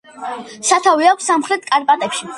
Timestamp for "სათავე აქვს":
0.69-1.31